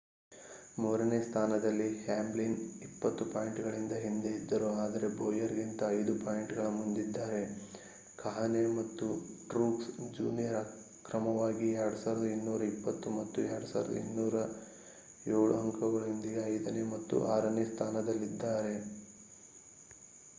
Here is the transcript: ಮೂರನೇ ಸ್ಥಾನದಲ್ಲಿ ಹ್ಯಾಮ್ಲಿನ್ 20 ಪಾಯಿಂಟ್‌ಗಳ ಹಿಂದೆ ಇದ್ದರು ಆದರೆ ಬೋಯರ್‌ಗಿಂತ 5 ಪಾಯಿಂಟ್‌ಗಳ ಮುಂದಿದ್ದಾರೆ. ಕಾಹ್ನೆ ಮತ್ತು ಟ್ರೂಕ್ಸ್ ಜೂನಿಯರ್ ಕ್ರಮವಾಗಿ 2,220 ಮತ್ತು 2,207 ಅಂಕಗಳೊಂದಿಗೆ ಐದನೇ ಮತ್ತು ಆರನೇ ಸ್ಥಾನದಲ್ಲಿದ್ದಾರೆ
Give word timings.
ಮೂರನೇ 0.77 1.17
ಸ್ಥಾನದಲ್ಲಿ 1.25 1.87
ಹ್ಯಾಮ್ಲಿನ್ 1.97 2.55
20 2.85 3.25
ಪಾಯಿಂಟ್‌ಗಳ 3.33 3.73
ಹಿಂದೆ 4.05 4.29
ಇದ್ದರು 4.37 4.69
ಆದರೆ 4.79 5.07
ಬೋಯರ್‌ಗಿಂತ 5.19 5.81
5 5.91 6.15
ಪಾಯಿಂಟ್‌ಗಳ 6.23 6.65
ಮುಂದಿದ್ದಾರೆ. 6.77 7.41
ಕಾಹ್ನೆ 8.17 8.63
ಮತ್ತು 8.77 9.09
ಟ್ರೂಕ್ಸ್ 9.51 9.87
ಜೂನಿಯರ್ 10.17 10.59
ಕ್ರಮವಾಗಿ 11.05 11.69
2,220 11.77 12.71
ಮತ್ತು 13.19 13.43
2,207 13.49 14.43
ಅಂಕಗಳೊಂದಿಗೆ 15.61 16.43
ಐದನೇ 16.51 16.85
ಮತ್ತು 16.95 17.17
ಆರನೇ 17.35 17.65
ಸ್ಥಾನದಲ್ಲಿದ್ದಾರೆ 17.71 18.75